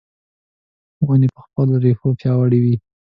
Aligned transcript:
ونې 1.05 1.27
په 1.35 1.39
خپلو 1.45 1.73
رېښو 1.83 2.09
پیاوړې 2.19 2.59
وي. 2.63 2.75